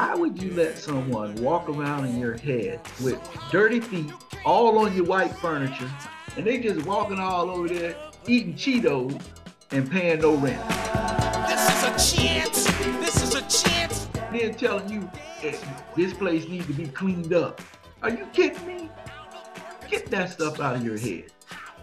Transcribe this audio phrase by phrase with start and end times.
[0.00, 3.20] why would you let someone walk around in your head with
[3.50, 4.10] dirty feet
[4.46, 5.90] all on your white furniture
[6.38, 7.94] and they just walking all over there
[8.26, 9.20] eating Cheetos
[9.72, 10.66] and paying no rent?
[11.46, 12.64] This is a chance.
[13.04, 14.08] This is a chance.
[14.32, 15.10] Then telling you
[15.42, 15.58] eh,
[15.94, 17.60] this place needs to be cleaned up.
[18.02, 18.88] Are you kidding me?
[19.90, 21.26] Get that stuff out of your head.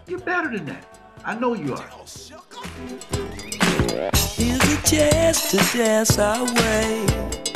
[0.08, 1.00] You're better than that.
[1.24, 1.90] I know you are.
[4.36, 7.47] Here's a chance to dance our way.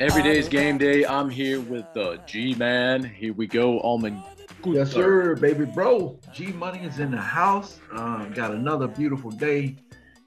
[0.00, 1.04] Every day is game day.
[1.04, 3.04] I'm here with the G Man.
[3.04, 4.22] Here we go, Almond.
[4.64, 6.18] Yes, sir, baby bro.
[6.32, 7.80] G Money is in the house.
[7.92, 9.76] Uh, got another beautiful day,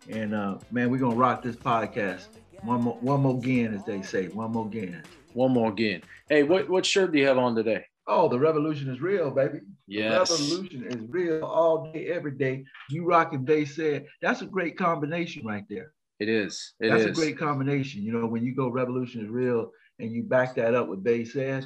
[0.07, 2.27] and uh, man, we're gonna rock this podcast.
[2.61, 4.27] One more, one more again, as they say.
[4.27, 5.01] One more again.
[5.33, 6.03] One more again.
[6.29, 7.83] Hey, what what shirt do you have on today?
[8.05, 9.61] Oh, the revolution is real, baby.
[9.87, 10.29] Yes.
[10.29, 12.63] The revolution is real all day, every day.
[12.91, 15.93] You rocking they said that's a great combination right there.
[16.19, 16.73] It is.
[16.79, 17.07] It that's is.
[17.09, 18.03] a great combination.
[18.03, 21.25] You know, when you go revolution is real and you back that up with they
[21.25, 21.65] said,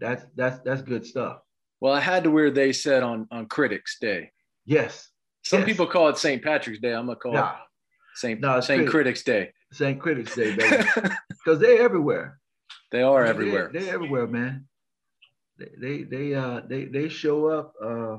[0.00, 1.38] that's that's that's good stuff.
[1.80, 4.32] Well, I had to wear they said on on Critics Day.
[4.64, 5.10] Yes.
[5.42, 5.68] Some Yes.
[5.68, 6.42] people call it St.
[6.42, 6.92] Patrick's Day.
[6.92, 7.56] I'm gonna call Nah, it
[8.16, 8.40] St.
[8.40, 8.88] No, it's St.
[8.88, 9.22] Critics.
[9.22, 9.52] Critics Day.
[9.72, 10.00] St.
[10.00, 10.84] Critics Day, baby.
[11.30, 12.40] Because they're everywhere.
[12.90, 13.70] they are They're- everywhere.
[13.72, 14.66] They're, everywhere, man.
[15.58, 18.18] They they they uh they they show up uh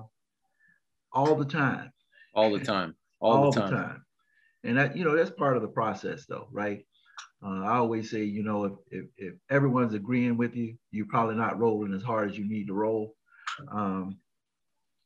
[1.11, 1.91] all the time.
[2.33, 2.95] all the time.
[3.19, 4.05] All, the, time.
[4.67, 6.85] And that you know that's part of the process though, right?
[7.43, 11.35] Uh, I always say, you know, if, if if everyone's agreeing with you, you're probably
[11.35, 13.15] not rolling as hard as you need to roll.
[13.71, 14.17] Um,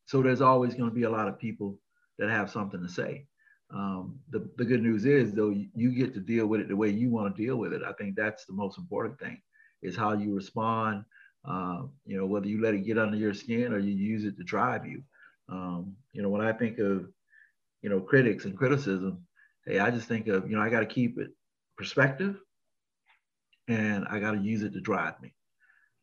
[0.07, 1.77] so there's always going to be a lot of people
[2.19, 3.27] that have something to say.
[3.73, 6.89] Um, the, the good news is though, you, get to deal with it the way
[6.89, 7.81] you want to deal with it.
[7.83, 9.41] I think that's the most important thing
[9.81, 11.05] is how you respond.
[11.47, 14.37] Uh, you know, whether you let it get under your skin or you use it
[14.37, 15.01] to drive you.
[15.49, 17.07] Um, you know, when I think of,
[17.81, 19.25] you know, critics and criticism,
[19.65, 21.29] hey, I just think of, you know, I got to keep it
[21.77, 22.37] perspective
[23.67, 25.33] and I got to use it to drive me.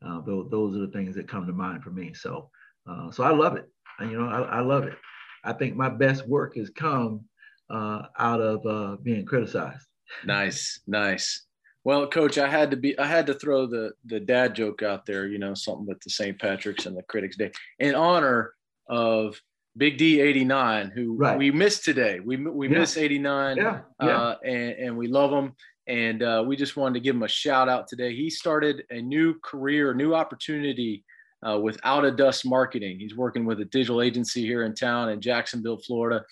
[0.04, 2.14] Uh, those, are the things that come to mind for me.
[2.14, 2.50] So,
[2.88, 3.68] uh, so I love it.
[3.98, 4.96] And, you know, I, I love it.
[5.44, 7.24] I think my best work has come
[7.70, 9.86] uh, out of uh, being criticized.
[10.24, 11.44] Nice, nice.
[11.84, 15.06] Well, coach, I had to be I had to throw the the dad joke out
[15.06, 16.38] there, you know, something with the St.
[16.38, 18.52] Patrick's and the Critics Day in honor
[18.88, 19.40] of
[19.78, 21.38] Big D 89 who Right.
[21.38, 22.20] we missed today.
[22.20, 22.78] We we Yeah.
[22.80, 24.08] miss 89 Yeah, yeah.
[24.20, 25.54] uh, and, and we love him.
[25.86, 28.14] And uh, we just wanted to give him a shout out today.
[28.14, 31.02] He started a new career, a new opportunity
[31.48, 32.98] uh, with Out of Dust Marketing.
[32.98, 36.24] He's working with a digital agency here in town in Jacksonville, Florida.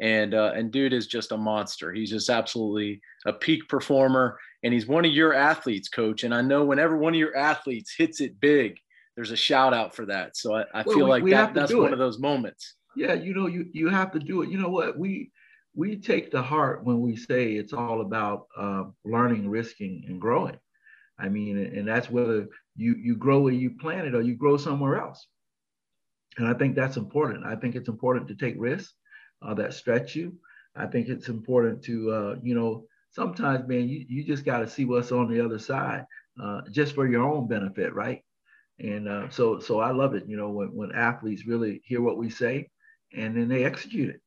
[0.00, 1.92] And uh, and dude is just a monster.
[1.92, 6.24] He's just absolutely a peak performer, and he's one of your athletes, coach.
[6.24, 8.74] And I know whenever one of your athletes hits it big,
[9.14, 10.36] there's a shout out for that.
[10.36, 11.92] So I, I Well, feel we- like we that that's one it.
[11.92, 12.74] of those moments.
[12.96, 14.50] Yeah you know you you have to do it.
[14.50, 14.98] You know what?
[14.98, 15.30] We
[15.74, 20.58] we take to heart when we say it's all about uh, learning risking and growing.
[21.18, 24.98] I mean and that's whether you you grow where you planted or you grow somewhere
[24.98, 25.26] else.
[26.38, 27.44] And i think that's important.
[27.44, 28.94] I think it's important to take risks
[29.42, 30.32] uh, that stretch you.
[30.76, 34.68] I think it's important to uh, you know sometimes man you, you just got to
[34.68, 36.06] see what's on the other side
[36.42, 38.22] uh, just for your own benefit right?
[38.78, 42.18] And uh, so so i love it you know when, when athletes really hear what
[42.18, 42.68] we say
[43.16, 44.20] and then they execute it.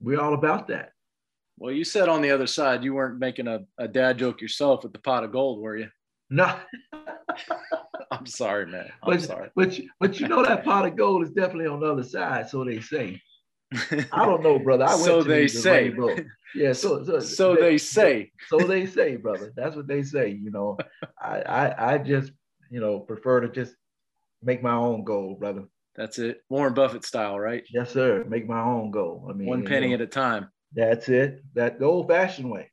[0.00, 0.92] We're all about that.
[1.58, 4.82] Well, you said on the other side you weren't making a, a dad joke yourself
[4.82, 5.88] with the pot of gold, were you?
[6.30, 6.56] No,
[8.10, 8.90] I'm sorry, man.
[9.02, 9.50] I'm but, sorry.
[9.54, 12.48] but you- but you know that pot of gold is definitely on the other side,
[12.48, 13.20] so they say.
[14.12, 14.84] I don't know, brother.
[14.84, 15.88] I went So they say.
[15.90, 16.16] Rainbow.
[16.54, 18.30] Yeah, so so, so they say.
[18.48, 19.52] so they say, brother.
[19.56, 20.28] That's what they say.
[20.30, 20.76] You know,
[21.20, 22.32] I, I I just
[22.70, 23.74] you know prefer to just
[24.42, 25.64] make my own gold, brother.
[25.96, 26.42] That's it.
[26.48, 27.64] Warren Buffett style, right?
[27.72, 28.24] Yes, sir.
[28.26, 29.28] Make my own gold.
[29.28, 30.48] I mean, One penny know, at a time.
[30.74, 31.42] That's it.
[31.54, 32.70] That the old-fashioned way.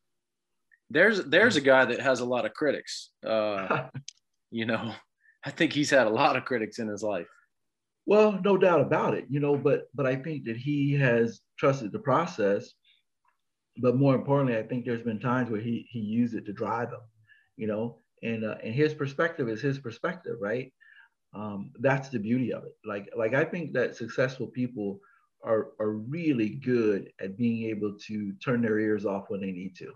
[0.89, 3.11] There's there's a guy that has a lot of critics.
[3.25, 3.87] Uh,
[4.51, 4.93] you know,
[5.45, 7.27] I think he's had a lot of critics in his life.
[8.05, 11.91] Well, no doubt about it, you know, but but I think that he has trusted
[11.91, 12.73] the process.
[13.77, 16.89] But more importantly, I think there's been times where he he used it to drive
[16.89, 17.01] him,
[17.55, 20.73] you know, and uh, and his perspective is his perspective, right?
[21.33, 22.75] Um, that's the beauty of it.
[22.85, 24.99] Like like I think that successful people
[25.43, 29.75] are are really good at being able to turn their ears off when they need
[29.77, 29.93] to.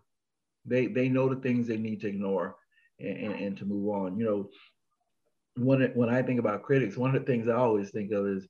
[0.65, 2.55] They they know the things they need to ignore
[2.99, 4.17] and, and, and to move on.
[4.17, 4.49] You know,
[5.57, 8.27] when it, when I think about critics, one of the things I always think of
[8.27, 8.47] is,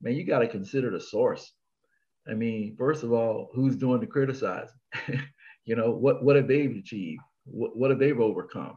[0.00, 1.52] man, you got to consider the source.
[2.30, 4.68] I mean, first of all, who's doing the criticizing?
[5.64, 7.22] you know, what what have they achieved?
[7.44, 8.76] What, what have they overcome?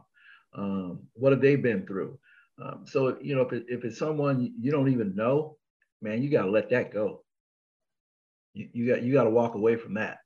[0.54, 2.18] Um, what have they been through?
[2.60, 5.56] Um, so you know, if, it, if it's someone you don't even know,
[6.00, 7.24] man, you got to let that go.
[8.54, 10.18] You, you got you got to walk away from that.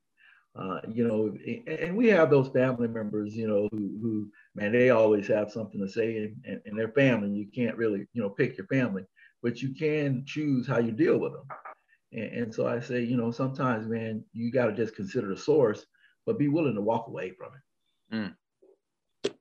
[0.57, 1.33] uh, you know,
[1.67, 5.79] and we have those family members, you know, who, who man, they always have something
[5.79, 7.29] to say in, in, in, their family.
[7.29, 9.03] You can't really, you know, pick your family,
[9.43, 11.47] but you can choose how you deal with them.
[12.11, 15.37] And, and so I say, you know, sometimes, man, you got to just consider the
[15.37, 15.85] source,
[16.25, 18.35] but be willing to walk away from it.
[19.29, 19.31] Mm.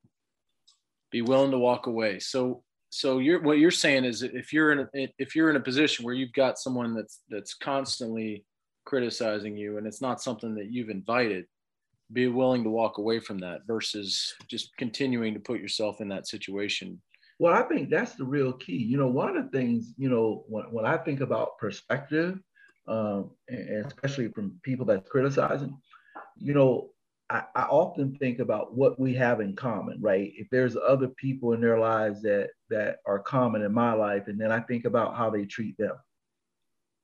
[1.10, 2.18] Be willing to walk away.
[2.18, 2.62] So,
[2.96, 6.02] so you're what you're saying is if you're in a, if you're in a position
[6.02, 8.46] where you've got someone that's that's constantly
[8.86, 11.44] criticizing you and it's not something that you've invited
[12.14, 16.26] be willing to walk away from that versus just continuing to put yourself in that
[16.26, 16.98] situation.
[17.38, 18.78] Well i think that's the real key.
[18.78, 22.38] You know one of the things you know when, when i think about perspective
[22.88, 25.76] um, and especially from people that's criticizing
[26.38, 26.88] you know
[27.28, 31.52] I, I often think about what we have in common right if there's other people
[31.52, 35.16] in their lives that that are common in my life and then i think about
[35.16, 35.96] how they treat them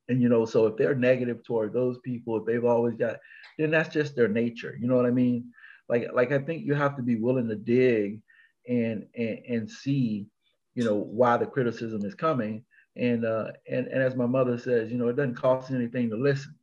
[0.08, 3.16] and you know, so if they're negative toward those people, if they've always got,
[3.58, 4.76] then that's just their nature.
[4.78, 5.52] You know what I mean?
[5.88, 8.20] Like, like I think you have to be willing to dig
[8.68, 10.26] and and, and see,
[10.74, 12.64] you know, why the criticism is coming.
[12.96, 16.16] And uh, and and as my mother says, you know, it doesn't cost anything to
[16.16, 16.54] listen.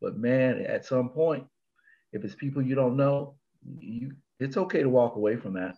[0.00, 1.46] But man, at some point,
[2.12, 3.34] if it's people you don't know,
[3.78, 5.76] you it's okay to walk away from that.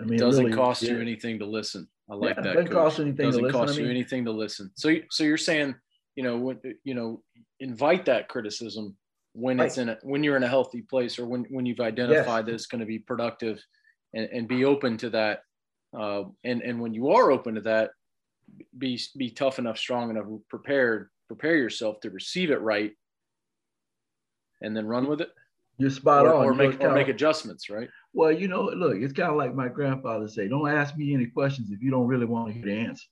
[0.00, 0.92] I mean, it doesn't really, cost yeah.
[0.92, 1.88] you anything to listen.
[2.10, 2.54] I like yeah, that.
[2.54, 2.74] Doesn't coach.
[2.74, 3.60] cost anything doesn't to listen.
[3.60, 4.70] cost I mean, you anything to listen.
[4.74, 5.74] So, so you're saying,
[6.16, 7.22] you know, when, you know,
[7.60, 8.96] invite that criticism
[9.34, 9.66] when right.
[9.66, 12.46] it's in a, when you're in a healthy place or when when you've identified yes.
[12.46, 13.62] that it's going to be productive,
[14.14, 15.40] and, and be open to that.
[15.96, 17.90] Uh, and and when you are open to that,
[18.76, 22.92] be be tough enough, strong enough, prepared, prepare yourself to receive it right,
[24.62, 25.28] and then run with it.
[25.78, 26.44] You're spot or, on.
[26.44, 27.88] Or make or make adjustments, right?
[28.12, 31.26] Well, you know, look, it's kind of like my grandfather say, don't ask me any
[31.26, 33.08] questions if you don't really want to hear the answers.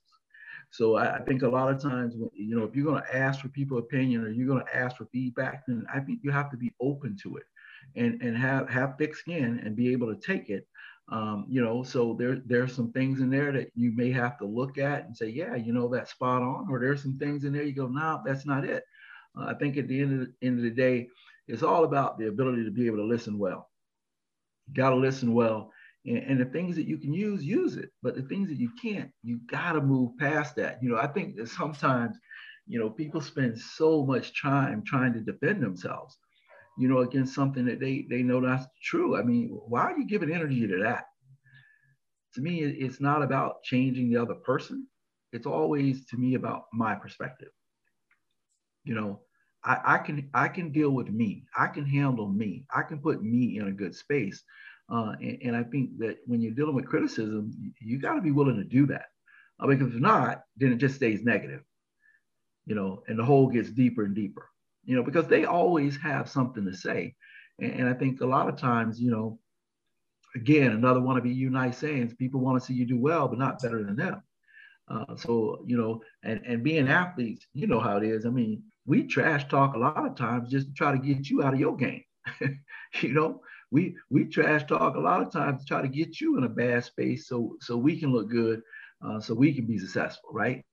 [0.69, 3.41] So I, think a lot of times, when, you know, if you're going to ask
[3.41, 6.49] for people opinion or you're going to ask for feedback, then I think you have
[6.51, 7.43] to be open to it
[7.97, 10.65] and, and have, have thick skin and be able to take it.
[11.09, 14.45] Um, you know, so there, there's some things in there that you may have to
[14.45, 16.67] look at and say, yeah, you know, that's spot on.
[16.69, 18.85] Or there's some things in there you go, no, nah, that's not it.
[19.37, 21.09] Uh, I think at the end of the, end of the day,
[21.51, 23.69] it's all about the ability to be able to listen well
[24.67, 25.71] You got to listen well.
[26.05, 27.89] And, and, the things that you can use, use it.
[28.01, 30.81] But the things that you can't, you got to move past that.
[30.81, 32.17] You know, I think that sometimes,
[32.67, 36.17] you know, people spend so much time trying to defend themselves,
[36.79, 39.17] you know, against something that they they know that's true.
[39.17, 41.05] I mean, why are you giving energy to that?
[42.35, 44.87] To me, it's not about changing the other person.
[45.33, 47.51] It's always to me about my perspective.
[48.85, 49.19] You know,
[49.63, 51.45] I, I, can I can deal with me.
[51.57, 52.65] I can handle me.
[52.73, 54.43] I can put me in a good space.
[54.91, 58.31] Uh, and, and, I think that when you're dealing with criticism, you, got to be
[58.31, 59.05] willing to do that.
[59.59, 61.61] Uh, because if not, then it just stays negative,
[62.65, 64.49] you know, and the hole gets deeper and deeper,
[64.83, 67.15] you know, because they always have something to say.
[67.59, 69.39] And, and I think a lot of times, you know,
[70.35, 73.39] again, another one of you nice sayings, people want to see you do well, but
[73.39, 74.21] not better than them.
[74.89, 78.25] Uh, so, you know, and, and being athletes, you know how it is.
[78.25, 81.43] I mean, we trash talk a lot of times just to try to get you
[81.43, 82.03] out of your game.
[83.01, 83.41] you know,
[83.71, 86.49] we we trash talk a lot of times to try to get you in a
[86.49, 88.61] bad space so so we can look good,
[89.05, 90.63] uh, so we can be successful, right?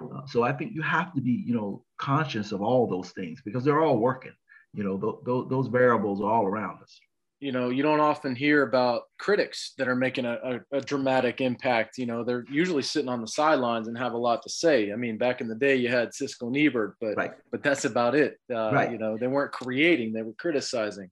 [0.00, 3.40] Uh, so I think you have to be, you know, conscious of all those things
[3.44, 4.32] because they're all working.
[4.72, 7.00] You know, th- th- those variables are all around us
[7.40, 10.38] you know you don't often hear about critics that are making a,
[10.72, 14.18] a, a, dramatic impact you know they're usually sitting on the sidelines and have a
[14.18, 17.16] lot to say i mean back in the day you had Siskel and Ebert but
[17.16, 17.32] right.
[17.50, 18.90] but that's about it uh, right.
[18.90, 21.10] you know they weren't creating they were criticizing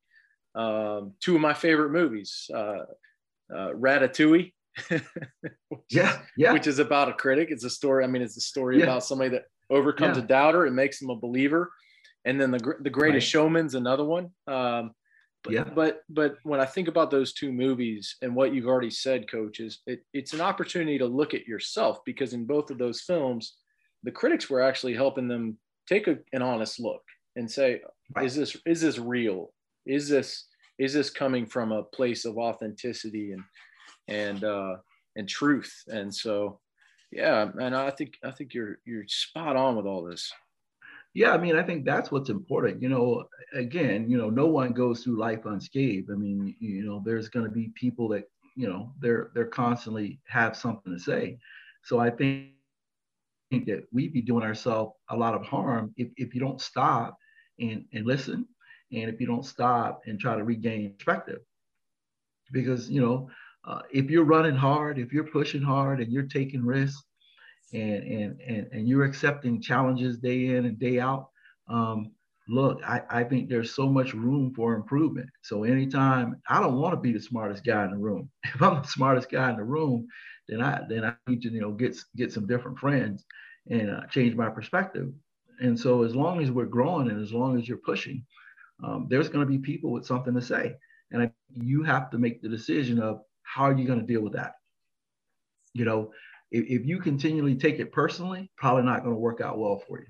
[0.55, 2.85] um, two of my favorite movies uh,
[3.55, 4.53] uh, ratatouille
[5.91, 8.79] yeah yeah which is about a critic it's a story i mean it's a story
[8.79, 8.85] yeah.
[8.85, 10.25] about somebody that overcomes yeah.
[10.25, 11.71] a doubter and makes him a believer
[12.25, 13.31] and then the, the greatest right.
[13.31, 14.93] showman's another one um,
[15.45, 15.65] but, yeah.
[15.65, 19.83] but but when I think about those two movies and what you've already said, coaches,
[19.87, 23.57] it, it's an opportunity to look at yourself because in both of those films,
[24.03, 27.03] the critics were actually helping them take a, an honest look
[27.37, 27.83] and say,
[28.17, 28.25] right.
[28.25, 29.53] is this is this real?
[29.85, 30.47] Is this
[30.79, 33.43] is this coming from a place of authenticity and
[34.09, 34.77] and uh,
[35.17, 35.75] and truth?
[35.89, 36.59] And so,
[37.13, 40.33] yeah, and I think I think you're you're spot on with all this.
[41.15, 42.83] Yeah, I mean, I think that's what's important.
[42.83, 46.11] You know, again, you know, no one goes through life unscathed.
[46.11, 48.25] I mean, you know, there's going to be people that,
[48.57, 51.39] you know, they're they're constantly have something to say.
[51.85, 52.51] So I think,
[53.67, 57.17] that we'd be doing ourselves a lot of harm if, if you don't stop
[57.61, 58.49] and, and listen,
[58.91, 61.39] and if you don't stop and try to regain perspective.
[62.53, 63.31] Because you know,
[63.65, 67.05] uh, if you're running hard, if you're pushing hard, and you're taking risks,
[67.73, 71.29] and and and, and you're accepting challenges day in and day out
[71.69, 72.13] um,
[72.49, 75.29] look, I, I think there's so much room for improvement.
[75.43, 78.31] So anytime I don't want to be the smartest guy in the room.
[78.55, 80.07] If I'm the smartest guy in the room,
[80.49, 83.25] then I then I need to you know get get some different friends
[83.71, 85.13] and uh, change my perspective.
[85.61, 88.25] And so as long as we're growing and as long as you're pushing,
[88.83, 90.75] um, there's going to be people with something to say,
[91.13, 94.21] and I, you have to make the decision of how are you going to deal
[94.21, 94.55] with that.
[95.73, 96.11] You know,
[96.55, 100.01] if, if you continually take it personally, probably not going to work out well for
[100.01, 100.07] you.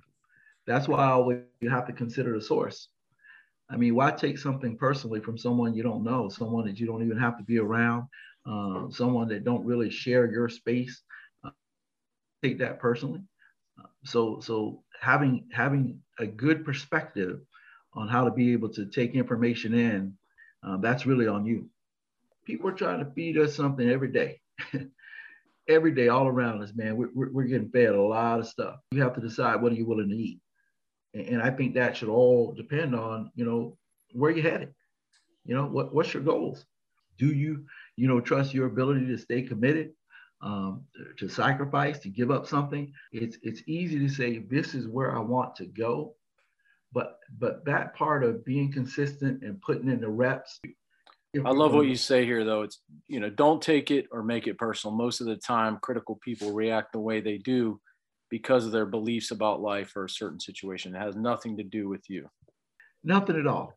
[0.67, 2.89] That's why I always you have to consider the source.
[3.71, 7.05] I mean, why take something personally from someone you don't know, someone that you don't
[7.05, 8.07] even have to be around,
[8.47, 11.03] uh, someone that don't really share your space?
[11.45, 11.51] Uh,
[12.43, 13.23] take that personally.
[13.79, 17.41] Uh, so, so having having a good perspective
[17.95, 20.13] on how to be able to take information in,
[20.63, 21.69] um, that's really on you.
[22.47, 24.41] People are trying to feed us something every day.
[25.69, 28.77] every day, all around us, man, we're, we're getting fed a lot of stuff.
[28.91, 30.41] You have to decide what are you willing to eat.
[31.15, 33.79] And I think that should all depend on, you know,
[34.13, 34.75] where you're headed.
[35.45, 36.65] You know, what, what's your goals?
[37.19, 37.65] Do you,
[37.97, 39.93] you know, trust your ability to stay committed,
[40.43, 40.85] um,
[41.19, 42.93] to sacrifice, to give up something?
[43.13, 46.17] It's it's easy to say this is where I want to go,
[46.93, 50.59] but but that part of being consistent and putting in the reps.
[51.45, 52.63] I love what you say here, though.
[52.63, 54.97] It's you know, don't take it or make it personal.
[54.97, 57.81] Most of the time, critical people react the way they do
[58.31, 60.95] because of their beliefs about life or a certain situation.
[60.95, 62.29] It has nothing to do with you.
[63.03, 63.73] Nothing at all.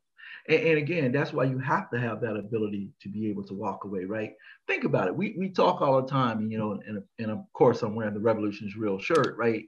[0.47, 3.53] And, and, again, that's why you have to have that ability to be able to
[3.53, 4.33] walk away, right?
[4.67, 5.15] Think about it.
[5.15, 8.19] We, we talk all the time, you know, and, and of course, I'm wearing the
[8.19, 9.65] Revolution's real shirt, right?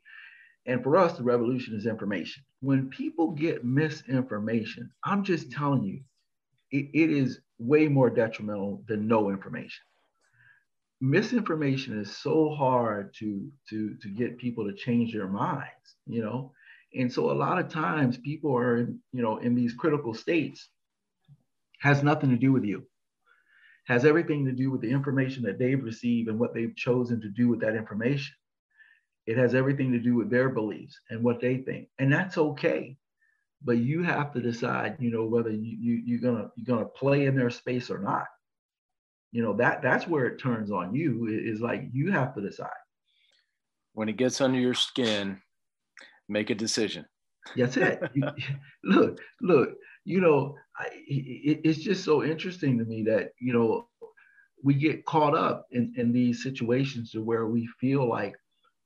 [0.66, 2.44] And for us, the revolution is information.
[2.62, 6.02] When people get misinformation, I'm just telling you,
[6.72, 9.84] it, it is way more detrimental than no information.
[11.02, 16.52] Misinformation is so hard to to to get people to change their minds you know?
[16.96, 20.68] And so a lot of times people are in you know in these critical states
[21.80, 22.84] has nothing to do with you.
[23.86, 27.30] Has everything to do with the information that they've received and what they've chosen to
[27.30, 28.36] do with that information.
[29.26, 32.98] It has everything to do with their beliefs and what they think and that's okay
[33.64, 37.26] but you have to decide you know whether you, you you're gonna you're gonna play
[37.26, 38.26] in their space or not.
[39.32, 42.70] You know that that's where it turns on you is like you have to decide.
[43.94, 45.42] When it gets under your skin
[46.28, 47.06] make a decision.
[47.56, 48.02] That's it.
[48.84, 49.70] Look look
[50.06, 53.90] you know I, it, it's just so interesting to me that you know
[54.64, 58.36] we get caught up in, in these situations to where we feel like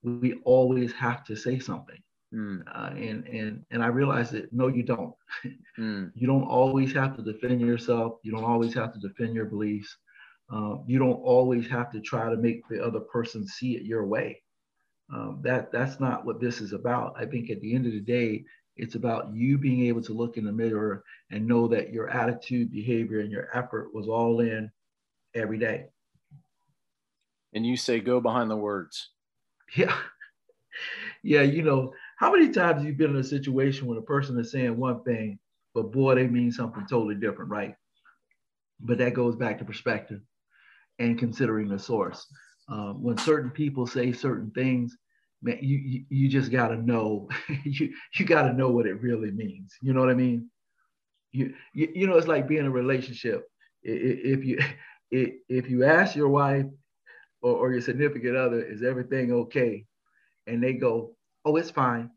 [0.03, 1.98] we always have to say something
[2.33, 2.61] mm.
[2.73, 5.13] uh, and and and i realize that no you don't
[5.79, 6.11] mm.
[6.15, 9.97] you don't always have to defend yourself you don't always have to defend your beliefs
[10.53, 14.05] um, you don't always have to try to make the other person see it your
[14.05, 14.41] way.
[15.11, 17.15] Um, that that's not what this is about.
[17.17, 18.43] I think at the end of the day,
[18.75, 22.71] it's about you being able to look in the mirror and know that your attitude,
[22.71, 24.71] behavior, and your effort was all in
[25.35, 25.85] every day.
[27.53, 29.09] And you say, go behind the words.
[29.75, 29.97] Yeah.
[31.23, 31.41] Yeah.
[31.41, 31.93] You know,
[32.24, 35.03] how many times have you been in a situation when a person is saying one
[35.03, 35.38] thing,
[35.74, 37.75] but boy, they mean something totally different, right?
[38.80, 40.22] But that goes back to perspective
[41.00, 42.25] and considering the source.
[42.70, 44.96] Um, when certain people say certain things,
[45.42, 47.27] man, you, you, you just got to know,
[47.65, 49.74] you, you got to know what it really means.
[49.82, 50.50] You know what I mean?
[51.34, 53.46] You, you, you know, it's like being in a relationship.
[53.82, 54.60] If you,
[55.12, 56.68] if you ask your wife
[57.42, 59.84] or, or your significant other, is everything okay?
[60.48, 62.10] And they go, oh, it's fine.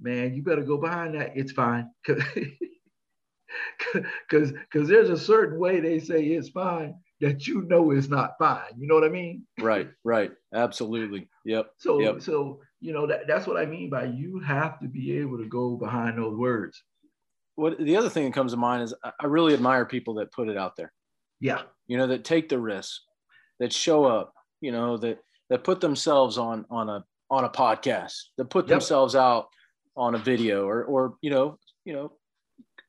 [0.00, 1.32] Man, you better go behind that.
[1.36, 1.90] It's fine.
[4.28, 8.32] Because because there's a certain way they say it's fine that you know is not
[8.38, 8.72] fine.
[8.76, 9.46] You know what I mean?
[9.60, 10.32] Right, right.
[10.54, 11.28] Absolutely.
[11.44, 11.70] Yep.
[11.78, 12.20] So yep.
[12.20, 15.46] so you know that, that's what I mean by you have to be able to
[15.46, 16.82] go behind those words.
[17.54, 20.48] What the other thing that comes to mind is I really admire people that put
[20.48, 20.92] it out there.
[21.40, 21.62] Yeah.
[21.86, 23.00] You know, that take the risk,
[23.60, 28.14] that show up, you know, that that put themselves on on a on a podcast,
[28.36, 28.70] that put yep.
[28.70, 29.46] themselves out
[29.96, 32.12] on a video or or you know, you know,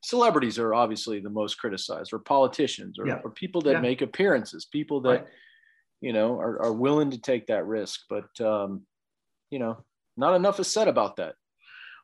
[0.01, 3.19] celebrities are obviously the most criticized or politicians or, yeah.
[3.23, 3.81] or people that yeah.
[3.81, 5.27] make appearances people that right.
[6.01, 8.83] you know are, are willing to take that risk but um,
[9.49, 9.83] you know
[10.15, 11.35] not enough is said about that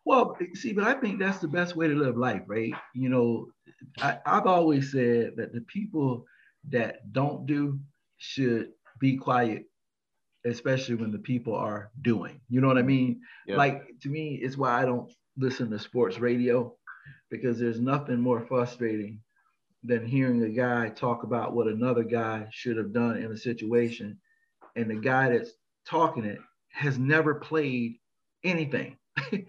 [0.05, 3.48] well see but i think that's the best way to live life right you know
[4.00, 6.25] I, i've always said that the people
[6.69, 7.79] that don't do
[8.17, 8.69] should
[9.00, 9.65] be quiet
[10.45, 13.55] especially when the people are doing you know what i mean yeah.
[13.55, 16.73] like to me it's why i don't listen to sports radio
[17.29, 19.19] because there's nothing more frustrating
[19.83, 24.17] than hearing a guy talk about what another guy should have done in a situation
[24.75, 25.51] and the guy that's
[25.85, 26.39] talking it
[26.71, 27.95] has never played
[28.43, 28.97] anything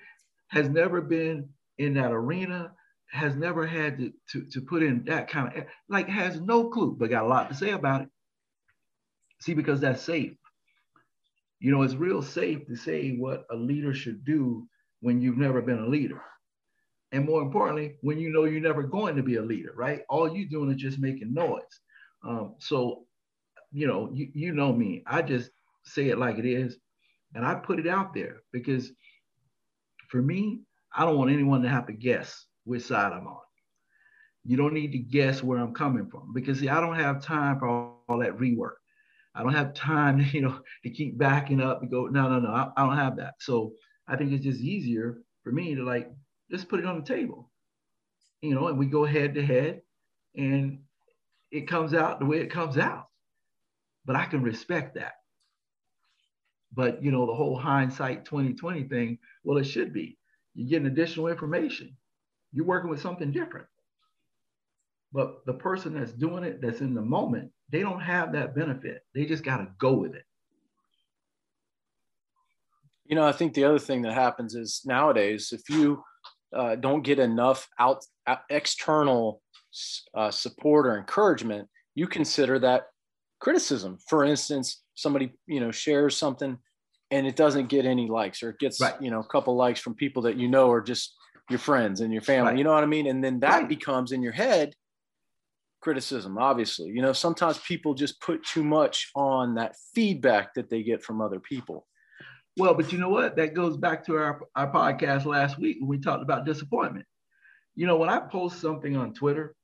[0.49, 1.49] has never been
[1.79, 2.73] in that arena
[3.15, 6.97] has never had to, to, to put in that kind of, like has no clue,
[6.99, 8.09] but got a lot to say about it.
[9.41, 10.33] See, because that's safe.
[11.61, 14.67] You know, it's real safe to say what a leader should do
[15.01, 16.23] when you've never been a leader.
[17.13, 20.01] And more importantly, when you know you're never going to be a leader, right?
[20.09, 21.63] All you're doing is just making noise.
[22.27, 23.05] Um, so,
[23.73, 25.51] you know, you, you know me, I just
[25.85, 26.77] say it like it is.
[27.35, 28.91] And I put it out there because
[30.09, 30.61] for me,
[30.97, 33.41] I don't want anyone to have to guess which side I'm on.
[34.45, 37.59] You don't need to guess where I'm coming from because see, I don't have time
[37.59, 38.75] for all, all that rework.
[39.35, 42.51] I don't have time, you know, to keep backing up and go, no, no, no,
[42.51, 43.35] I, I don't have that.
[43.41, 43.73] So
[44.07, 46.11] I think it's just easier for me to like
[46.51, 47.51] just put it on the table,
[48.43, 49.83] you know, and we go head to head
[50.37, 50.81] and
[51.51, 53.09] it comes out the way it comes out.
[54.05, 55.15] But I can respect that.
[56.73, 60.19] But you know, the whole hindsight 2020 thing, well, it should be.
[60.55, 61.97] You're getting additional information.
[62.53, 63.67] You're working with something different.
[65.13, 69.03] But the person that's doing it, that's in the moment, they don't have that benefit.
[69.15, 70.25] They just got to go with it.
[73.07, 76.03] You know, I think the other thing that happens is nowadays, if you
[76.55, 79.43] uh, don't get enough out, out external
[80.15, 82.87] uh, support or encouragement, you consider that
[83.41, 83.99] criticism.
[84.09, 86.57] For instance, somebody you know shares something
[87.11, 89.01] and it doesn't get any likes, or it gets right.
[89.01, 91.15] you know a couple likes from people that you know are just
[91.51, 92.53] your friends and your family.
[92.53, 92.59] Right.
[92.59, 93.07] You know what I mean?
[93.07, 93.69] And then that right.
[93.69, 94.75] becomes in your head
[95.85, 96.39] criticism.
[96.39, 101.03] Obviously, you know sometimes people just put too much on that feedback that they get
[101.03, 101.87] from other people.
[102.57, 103.37] Well, but you know what?
[103.37, 107.05] That goes back to our, our podcast last week when we talked about disappointment.
[107.75, 109.57] You know, when I post something on Twitter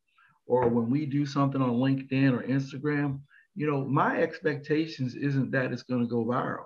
[0.47, 3.21] or when we do something on LinkedIn or Instagram,
[3.55, 6.65] you know, my expectations isn't that it's going to go viral.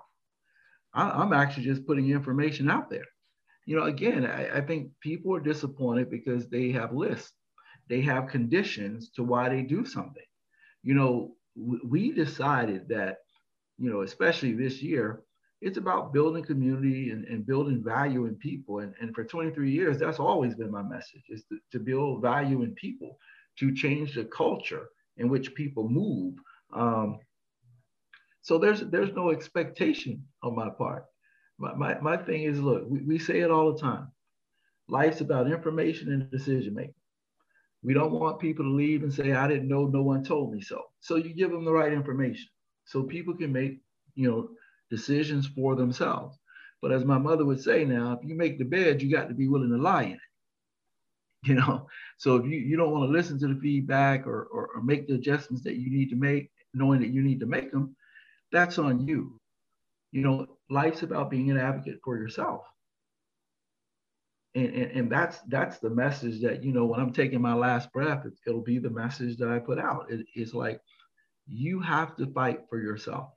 [0.93, 3.05] I, am actually just putting information out there.
[3.67, 7.33] You know, again, I, I think people are disappointed because they have lists,
[7.87, 10.23] they have conditions to why they do something.
[10.83, 13.19] You know, we decided that,
[13.77, 15.23] you know, especially this year,
[15.61, 18.79] it's about building community and, and building value in people.
[18.79, 22.61] And, and for 23 years, that's always been my message is to, to build value
[22.61, 23.17] in people,
[23.59, 26.35] to change the culture in which people move.
[26.73, 27.19] Um,
[28.41, 31.05] so there's there's no expectation on my part.
[31.57, 34.09] My, my, my thing is, look, we, we say it all the time.
[34.87, 36.93] Life's about information and decision making.
[37.85, 40.59] We don't want people to leave and say, I didn't know, no one told me
[40.61, 40.81] so.
[41.01, 42.47] So you give them the right information
[42.85, 43.79] so people can make,
[44.15, 44.49] you know,
[44.89, 46.35] decisions for themselves.
[46.81, 49.35] But as my mother would say now, if you make the bed, you got to
[49.35, 50.19] be willing to lie in it.
[51.43, 51.85] You know,
[52.17, 55.07] so if you, you don't want to listen to the feedback or, or, or make
[55.07, 57.95] the adjustments that you need to make, knowing that you need to make them,
[58.51, 59.39] that's on you.
[60.11, 62.61] You know, life's about being an advocate for yourself.
[64.55, 67.91] And, and, and that's that's the message that, you know, when I'm taking my last
[67.91, 70.07] breath, it, will be the message that I put out.
[70.09, 70.79] It, it's like
[71.45, 73.29] you have to fight for yourself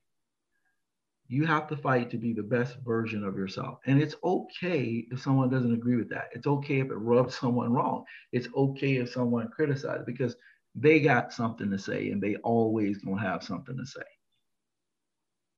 [1.28, 3.78] you have to fight to be the best version of yourself.
[3.86, 6.30] And it's okay if someone doesn't agree with that.
[6.32, 8.04] It's okay if it rubs someone wrong.
[8.32, 10.36] It's okay if someone criticizes because
[10.74, 14.00] they got something to say and they always gonna have something to say.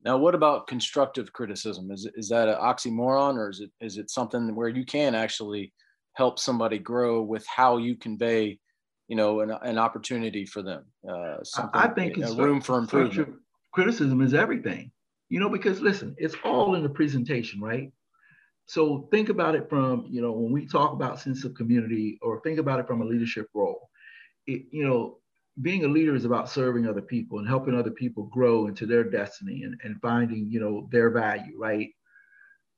[0.03, 1.91] Now, what about constructive criticism?
[1.91, 5.73] Is, is that an oxymoron or is it is it something where you can actually
[6.15, 8.59] help somebody grow with how you convey,
[9.09, 10.85] you know, an, an opportunity for them?
[11.09, 13.35] Uh, something, I think a room for improvement.
[13.73, 14.91] Criticism is everything
[15.31, 17.91] you know, because listen, it's all in the presentation, right?
[18.67, 22.41] So think about it from, you know, when we talk about sense of community or
[22.41, 23.89] think about it from a leadership role.
[24.47, 25.19] It, you know,
[25.61, 29.05] being a leader is about serving other people and helping other people grow into their
[29.05, 31.91] destiny and, and finding, you know, their value, right?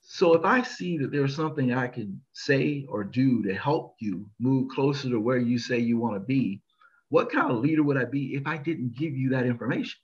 [0.00, 4.28] So if I see that there's something I can say or do to help you
[4.40, 6.60] move closer to where you say you want to be,
[7.08, 10.00] what kind of leader would I be if I didn't give you that information?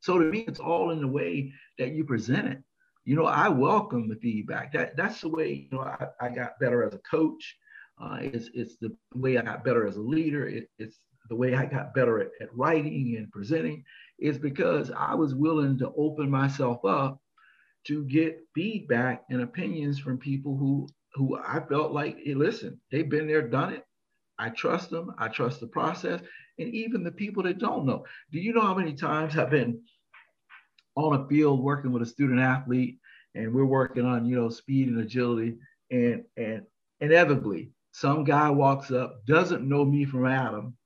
[0.00, 2.58] So to me, it's all in the way that you present it.
[3.04, 4.72] You know, I welcome the feedback.
[4.72, 7.56] That that's the way you know I, I got better as a coach.
[8.00, 10.48] Uh, it's it's the way I got better as a leader.
[10.48, 10.98] It, it's
[11.30, 13.84] the way I got better at, at writing and presenting.
[14.18, 17.18] Is because I was willing to open myself up
[17.86, 23.08] to get feedback and opinions from people who who I felt like, hey, listen, they've
[23.08, 23.84] been there, done it.
[24.38, 25.12] I trust them.
[25.18, 26.20] I trust the process
[26.58, 28.04] and even the people that don't know.
[28.32, 29.80] Do you know how many times I've been
[30.96, 32.98] on a field working with a student athlete
[33.34, 35.56] and we're working on, you know, speed and agility
[35.90, 36.62] and and
[37.00, 40.76] inevitably some guy walks up, doesn't know me from Adam,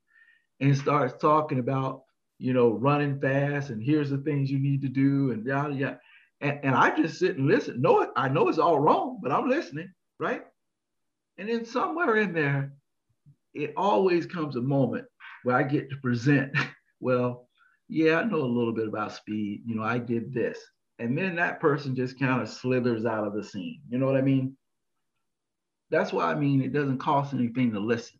[0.60, 2.02] and starts talking about,
[2.38, 6.00] you know, running fast and here's the things you need to do and yada yada.
[6.40, 7.80] And, and I just sit and listen.
[7.80, 10.42] No, I know it's all wrong, but I'm listening, right?
[11.38, 12.72] And then somewhere in there,
[13.54, 15.06] it always comes a moment
[15.42, 16.56] where I get to present,
[17.00, 17.48] well,
[17.88, 19.62] yeah, I know a little bit about speed.
[19.66, 20.58] You know, I did this.
[20.98, 23.80] And then that person just kind of slithers out of the scene.
[23.88, 24.56] You know what I mean?
[25.90, 28.18] That's why I mean it doesn't cost anything to listen.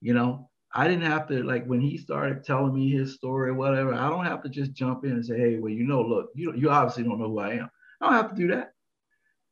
[0.00, 3.54] You know, I didn't have to like when he started telling me his story or
[3.54, 3.92] whatever.
[3.92, 6.54] I don't have to just jump in and say, "Hey, well, you know, look, you
[6.54, 8.74] you obviously don't know who I am." I don't have to do that.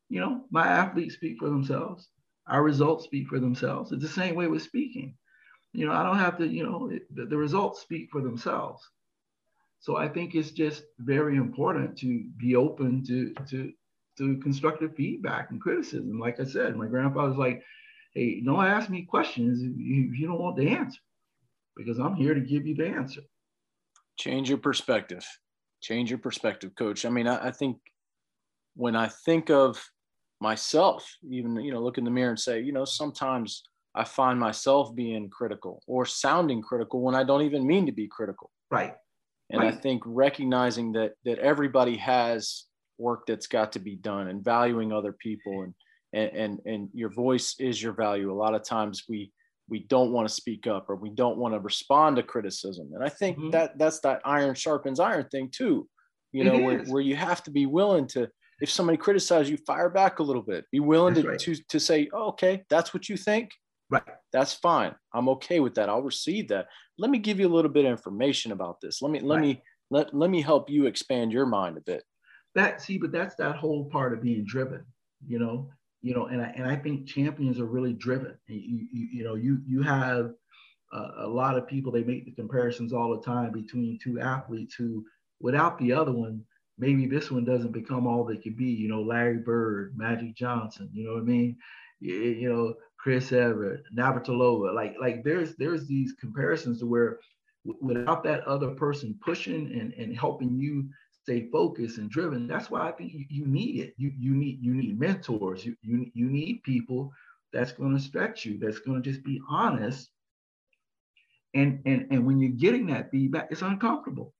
[0.09, 2.09] You know, my athletes speak for themselves.
[2.47, 3.91] Our results speak for themselves.
[3.93, 5.17] It's the same way with speaking.
[5.73, 6.47] You know, I don't have to.
[6.47, 8.89] You know, it, the, the results speak for themselves.
[9.81, 13.73] So I think it's just very important to be open to to
[14.19, 16.19] to constructive feedback and criticism.
[16.21, 17.63] Like I said, my grandfather's like,
[18.15, 21.01] "Hey, don't ask me questions if you don't want the answer."
[21.79, 23.23] Because I'm here to give you the answer.
[24.19, 25.25] Change your perspective.
[25.81, 27.07] Change your perspective, coach.
[27.07, 27.79] I mean, I, I think
[28.75, 29.83] when I think of
[30.41, 33.63] myself, even, you know, look in the mirror and say, you know, sometimes
[33.95, 38.09] I find myself being critical or sounding critical when I don't even mean to be
[38.09, 38.51] critical.
[38.71, 38.95] Right.
[39.51, 39.73] And right.
[39.73, 42.67] I think recognizing that that everybody has
[42.99, 45.75] work that's got to be done and valuing other people and
[46.13, 48.31] and and, and your voice is your value.
[48.31, 49.33] A lot of times we
[49.69, 52.91] we don't want to speak up or we don't want to respond to criticism.
[52.95, 53.51] And I think mm-hmm.
[53.51, 55.89] that that's that iron sharpens iron thing too,
[56.33, 58.29] you know, where, where, you have to be willing to,
[58.61, 61.39] if somebody criticizes you, fire back a little bit, be willing to, right.
[61.41, 63.51] to, to say, oh, okay, that's what you think.
[63.91, 64.03] Right.
[64.33, 64.95] That's fine.
[65.15, 65.89] I'm okay with that.
[65.89, 66.67] I'll receive that.
[66.99, 69.01] Let me give you a little bit of information about this.
[69.01, 69.43] Let me, let right.
[69.43, 72.03] me, let, let me help you expand your mind a bit.
[72.55, 74.85] That see, but that's that whole part of being driven,
[75.27, 75.71] you know,
[76.03, 78.37] you know, and I, and I think champions are really driven.
[78.47, 80.33] You, you, you know, you, you have
[80.93, 85.05] a lot of people, they make the comparisons all the time between two athletes who,
[85.41, 86.43] without the other one,
[86.79, 88.71] maybe this one doesn't become all they could be.
[88.71, 91.57] You know, Larry Bird, Magic Johnson, you know what I mean?
[92.01, 97.19] You, you know, Chris Evert, Navratilova, like, like there's, there's these comparisons to where
[97.81, 100.89] without that other person pushing and, and helping you
[101.29, 102.47] stay focused and driven.
[102.47, 103.95] That's why I think you, you need it.
[103.99, 105.65] You, you need you need mentors.
[105.65, 107.13] You, you, you need people
[107.53, 110.11] that's going to stretch you, that's going to just be honest.
[111.55, 114.35] And, and, and when you're getting that feedback, it's uncomfortable.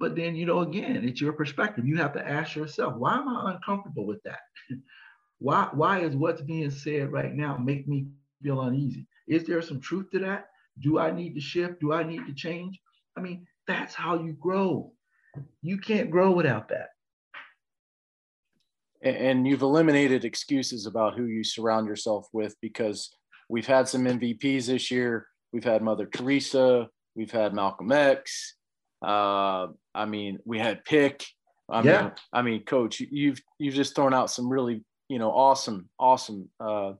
[0.00, 1.86] But then, you know, again, it's your perspective.
[1.86, 4.40] You have to ask yourself, why am I uncomfortable with that?
[5.38, 8.06] why, why is what's being said right now make me
[8.42, 9.06] feel uneasy?
[9.28, 10.46] Is there some truth to that?
[10.80, 11.80] Do I need to shift?
[11.80, 12.80] Do I need to change?
[13.16, 14.92] I mean, that's how you grow.
[15.62, 16.90] You can't grow without that.
[19.02, 23.10] And you've eliminated excuses about who you surround yourself with because
[23.48, 25.26] we've had some MVPs this year.
[25.52, 26.88] We've had Mother Teresa.
[27.14, 28.56] We've had Malcolm X.
[29.02, 31.24] Uh, I mean, we had Pick.
[31.70, 32.02] I yeah.
[32.02, 36.50] mean, I mean, Coach, you've you've just thrown out some really you know awesome, awesome
[36.60, 36.92] uh,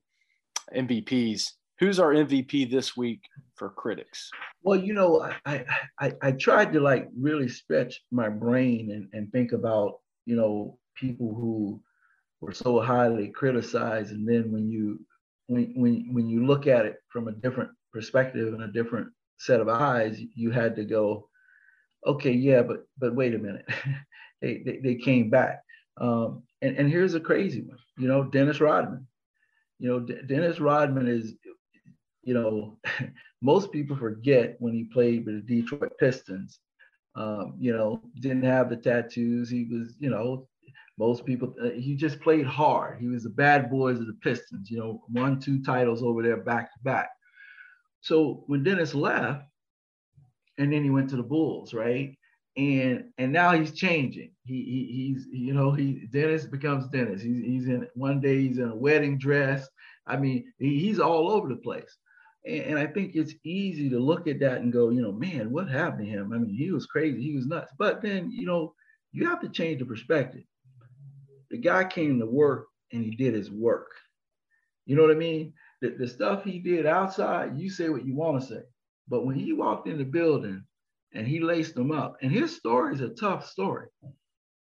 [0.75, 3.23] MVPs who's our MVP this week
[3.57, 4.31] for critics?
[4.62, 5.64] Well, you know, I
[5.99, 10.79] I, I tried to like really stretch my brain and, and think about, you know,
[10.95, 11.83] people who
[12.40, 14.12] were so highly criticized.
[14.12, 15.01] And then when you
[15.47, 19.61] when when when you look at it from a different perspective and a different set
[19.61, 21.29] of eyes, you had to go,
[22.07, 23.66] okay, yeah, but but wait a minute.
[24.43, 25.62] they, they, they came back.
[26.01, 29.07] Um, and, and here's a crazy one, you know, Dennis Rodman.
[29.79, 31.35] You know, Dennis Rodman is
[32.22, 32.78] you know,
[33.42, 36.61] most people forget when he played with the Detroit Pistons.
[37.16, 39.50] Um, you know, didn't have the tattoos.
[39.50, 40.46] He was, you know,
[40.96, 43.00] most people, uh, he just played hard.
[43.00, 46.37] He was the bad boys of the Pistons, you know, won two titles over there
[46.37, 47.09] back to back.
[48.00, 49.44] So when Dennis left,
[50.59, 52.16] and then he went to the Bulls, right?
[52.56, 54.33] And and now he's changing.
[54.44, 57.22] He, he he's you know he Dennis becomes Dennis.
[57.22, 59.68] He's he's in one day he's in a wedding dress.
[60.06, 61.96] I mean he, he's all over the place.
[62.46, 65.68] And, I think it's easy to look at that and go, you know, man, what
[65.68, 66.33] happened to him?
[66.33, 67.72] I mean, he was crazy, he was nuts.
[67.79, 68.74] But then, you know,
[69.12, 70.44] you have to change the perspective.
[71.50, 73.90] The guy came to work and he did his work.
[74.87, 75.53] You know what I mean?
[75.83, 78.62] The, the stuff he did outside, you say what you want to say.
[79.09, 80.64] But when he walked in the building
[81.12, 83.88] and he laced them up, and his story is a tough story.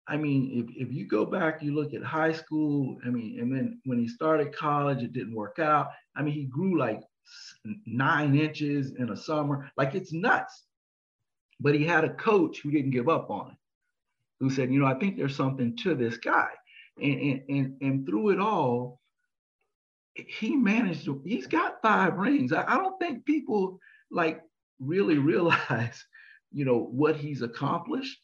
[0.07, 3.55] I mean, if, if you go back, you look at high school, I mean, and
[3.55, 5.89] then when he started college, it didn't work out.
[6.17, 7.01] I mean, he grew like
[7.87, 9.71] nine inches in a summer.
[9.77, 10.65] Like it's nuts.
[11.61, 13.57] But he had a coach who didn't give up on him,
[14.39, 16.49] who said, you know, I think there's something to this guy.
[17.03, 19.01] And, and, and, and through it all,
[20.15, 22.53] he managed to, he's got five rings.
[22.53, 23.79] I, I don't think people
[24.11, 24.41] like
[24.79, 26.05] really realize,
[26.53, 28.19] you know, what he's accomplished.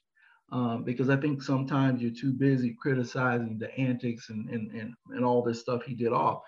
[0.52, 5.24] Um, because I think sometimes you're too busy criticizing the antics and, and, and, and
[5.24, 6.42] all this stuff he did off.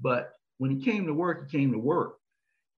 [0.00, 2.16] But when he came to work, he came to work.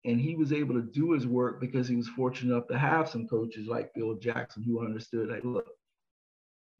[0.05, 3.09] And he was able to do his work because he was fortunate enough to have
[3.09, 5.67] some coaches like Phil Jackson who understood that look,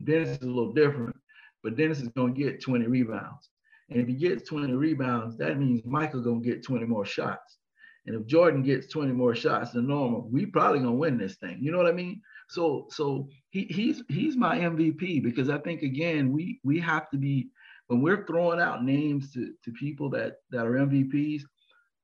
[0.02, 1.16] Dennis is a little different,
[1.62, 3.50] but Dennis is going to get 20 rebounds.
[3.90, 7.58] And if he gets 20 rebounds, that means Michael going to get 20 more shots.
[8.06, 11.60] And if Jordan gets 20 more shots than normal, we probably gonna win this thing.
[11.62, 12.22] You know what I mean?
[12.48, 17.18] So so he, he's he's my MVP because I think again we we have to
[17.18, 17.50] be
[17.90, 21.42] when we're throwing out names to, to people that that are MVPs,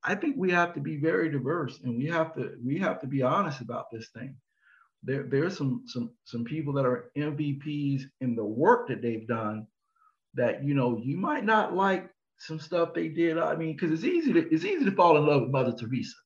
[0.02, 3.06] I think we have to be very diverse and we have to we have to
[3.06, 4.36] be honest about this thing.
[5.04, 9.68] There there's some some some people that are MVPs in the work that they've done
[10.34, 13.38] that you know you might not like some stuff they did.
[13.38, 16.16] I mean, because it's easy to it's easy to fall in love with Mother Teresa.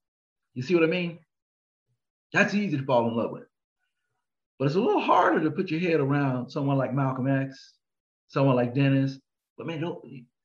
[0.55, 1.19] You see what I mean?
[2.33, 3.45] That's easy to fall in love with.
[4.59, 7.75] But it's a little harder to put your head around someone like Malcolm X,
[8.29, 9.19] someone like Dennis.
[9.61, 10.03] But man, don't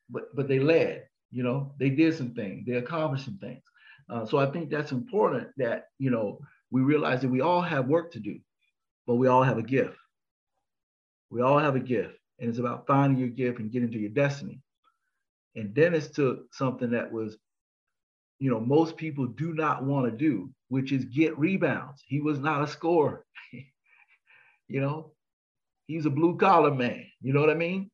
[0.10, 3.64] but but they led, you know, they did some things, they accomplished some things.
[4.10, 7.88] Uh, so I think that's important that you know we realize that we all have
[7.88, 8.38] work to do,
[9.08, 9.96] but we all have a gift.
[11.30, 14.10] We all have a gift, and it's about finding your gift and getting to your
[14.10, 14.60] destiny.
[15.56, 17.38] And Dennis took something that was,
[18.40, 22.04] you know, most people do not want to do, which is get rebounds.
[22.06, 23.26] He was not a scorer.
[24.68, 25.14] you know,
[25.88, 27.06] he's a blue collar man.
[27.22, 27.90] You know what I mean?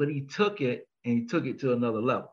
[0.00, 2.32] But he took it and he took it to another level.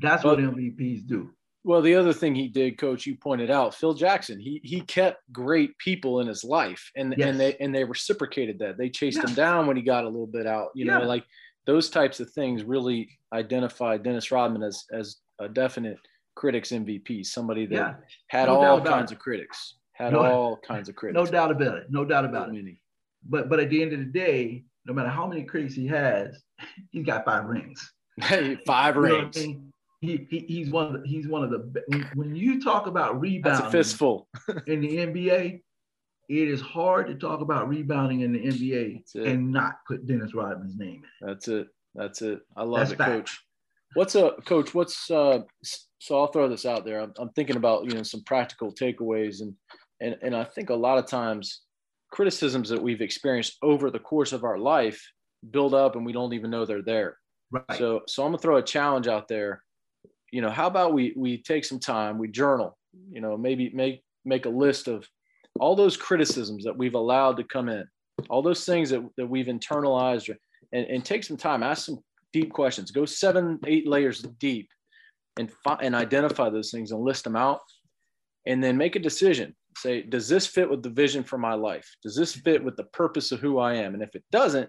[0.00, 1.30] That's what MVPs do.
[1.62, 4.40] Well, the other thing he did, Coach, you pointed out, Phil Jackson.
[4.40, 7.28] He he kept great people in his life, and yes.
[7.28, 8.76] and they and they reciprocated that.
[8.76, 10.70] They chased him down when he got a little bit out.
[10.74, 10.98] You yeah.
[10.98, 11.24] know, like
[11.66, 15.98] those types of things really identify Dennis Rodman as as a definite
[16.34, 17.94] critics MVP, somebody that yeah.
[18.26, 21.16] had no all kinds of critics, had no, all kinds of critics.
[21.16, 21.86] No doubt about it.
[21.90, 22.76] No doubt about it.
[23.28, 26.42] But but at the end of the day, no matter how many critics he has,
[26.90, 27.92] he's got five rings.
[28.20, 29.36] Hey, five rings.
[29.36, 29.72] I mean?
[30.00, 33.20] he, he, he's one of the, he's one of the when, when you talk about
[33.20, 34.28] rebounding That's a fistful
[34.66, 35.60] in the NBA,
[36.28, 40.76] it is hard to talk about rebounding in the NBA and not put Dennis Rodman's
[40.76, 41.26] name in.
[41.26, 41.68] That's it.
[41.94, 42.40] That's it.
[42.56, 43.10] I love That's it, fact.
[43.10, 43.44] coach.
[43.94, 44.74] What's a coach?
[44.74, 45.40] What's uh?
[46.00, 47.00] So I'll throw this out there.
[47.00, 49.54] I'm, I'm thinking about you know some practical takeaways and
[50.00, 51.62] and and I think a lot of times
[52.10, 55.02] criticisms that we've experienced over the course of our life
[55.50, 57.18] build up and we don't even know they're there.
[57.50, 57.64] Right.
[57.76, 59.62] So so I'm gonna throw a challenge out there.
[60.30, 62.76] You know, how about we we take some time, we journal.
[63.10, 65.06] You know, maybe make make a list of
[65.60, 67.84] all those criticisms that we've allowed to come in,
[68.28, 70.34] all those things that, that we've internalized,
[70.72, 71.98] and, and take some time, ask some
[72.32, 74.68] deep questions, go seven, eight layers deep
[75.38, 77.60] and, fi- and identify those things and list them out.
[78.46, 79.54] And then make a decision.
[79.78, 81.88] Say, does this fit with the vision for my life?
[82.02, 83.94] Does this fit with the purpose of who I am?
[83.94, 84.68] And if it doesn't,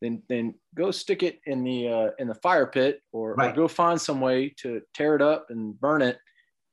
[0.00, 3.52] then then go stick it in the uh, in the fire pit, or, right.
[3.52, 6.18] or, go find some way to tear it up and burn it,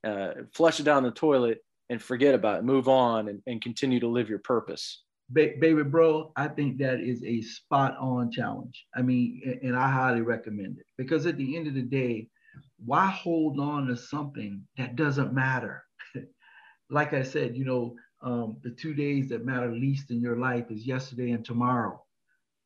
[0.04, 1.58] uh, flush it down the toilet,
[1.90, 5.02] and forget about it, move on and, and continue to live your purpose.
[5.30, 8.86] Ba- baby bro, I think that is a spot on challenge.
[8.94, 12.28] I mean, and I highly recommend it because at the end of the day,
[12.84, 15.84] why hold on to something that doesn't matter?
[16.92, 20.66] Like I said, you know, um, the two days that matter least in your life
[20.70, 22.00] is yesterday and tomorrow.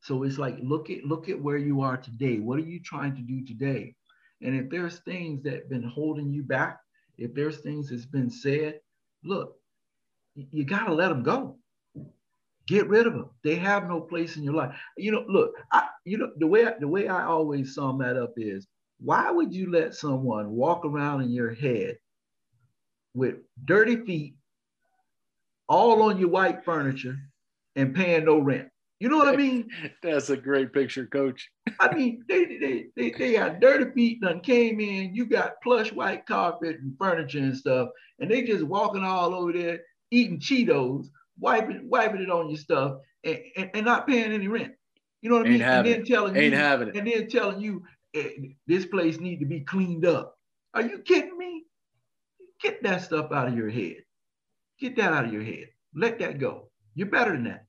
[0.00, 2.38] So it's like look at look at where you are today.
[2.38, 3.94] What are you trying to do today?
[4.42, 6.78] And if there's things that been holding you back,
[7.16, 8.80] if there's things that's been said,
[9.24, 9.54] look,
[10.34, 11.56] you got to let them go.
[12.68, 13.30] Get rid of them.
[13.44, 14.76] They have no place in your life.
[14.98, 18.34] You know, look, I, you know, the way the way I always sum that up
[18.36, 18.66] is
[18.98, 21.96] why would you let someone walk around in your head
[23.16, 24.35] with dirty feet,
[25.68, 27.16] all on your white furniture,
[27.74, 28.68] and paying no rent?
[29.00, 29.68] You know what I mean?
[30.02, 31.50] That's a great picture, coach.
[31.81, 35.14] I mean, they, they, they, they got dirty feet done came in.
[35.14, 39.52] You got plush white carpet and furniture and stuff, and they just walking all over
[39.52, 44.48] there eating Cheetos, wiping wiping it on your stuff, and, and, and not paying any
[44.48, 44.72] rent.
[45.20, 45.62] You know what I mean?
[45.62, 46.96] and then telling Ain't you, having it.
[46.96, 47.83] and then telling you
[48.14, 48.31] eh,
[48.66, 50.38] this place need to be cleaned up.
[50.72, 51.64] Are you kidding me?
[52.62, 53.97] Get that stuff out of your head.
[54.79, 55.66] Get that out of your head.
[55.95, 56.71] Let that go.
[56.95, 57.66] You're better than that.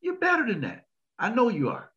[0.00, 0.86] You're better than that.
[1.18, 1.90] I know you are.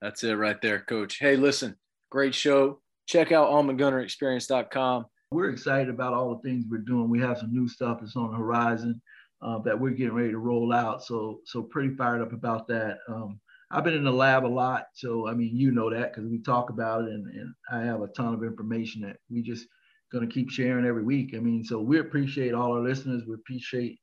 [0.00, 1.18] That's it right there, coach.
[1.18, 1.76] Hey, listen,
[2.10, 2.80] great show.
[3.06, 5.06] Check out allmcgunnerexperience.com.
[5.30, 7.10] We're excited about all the things we're doing.
[7.10, 9.00] We have some new stuff that's on the horizon
[9.42, 11.04] uh, that we're getting ready to roll out.
[11.04, 12.98] So, so pretty fired up about that.
[13.08, 16.28] Um, I've been in the lab a lot, so I mean, you know that because
[16.30, 19.66] we talk about it, and, and I have a ton of information that we just
[20.12, 21.34] going to keep sharing every week.
[21.36, 23.22] I mean, so we appreciate all our listeners.
[23.28, 23.98] We appreciate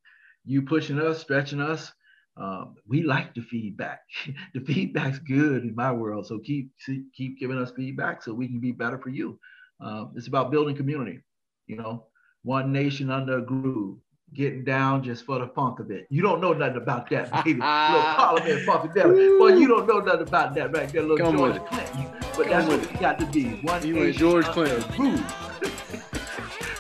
[0.46, 1.92] you pushing us, stretching us.
[2.38, 4.02] um, we like the feedback.
[4.54, 6.28] the feedback's good in my world.
[6.28, 6.72] So keep
[7.14, 9.40] keep giving us feedback so we can be better for you.
[9.82, 11.20] Um, it's about building community.
[11.68, 12.06] You know,
[12.44, 13.98] one nation under a groove,
[14.34, 16.08] getting down just for the funk of it.
[16.10, 17.60] You don't know nothing about that, baby.
[17.60, 19.40] little Parliament funkadelic.
[19.40, 21.66] Well, you don't know nothing about that right there, little Come George.
[21.66, 22.08] Clinton.
[22.36, 23.46] But Come that's what we got to be.
[23.64, 24.84] One You and George Clinton.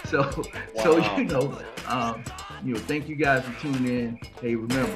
[0.05, 0.29] so,
[0.81, 1.57] so you know,
[1.87, 2.23] um,
[2.63, 4.19] you know, thank you guys for tuning in.
[4.41, 4.93] Hey, remember,